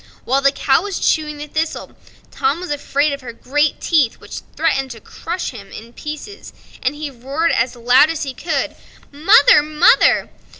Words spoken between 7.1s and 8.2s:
roared out as loud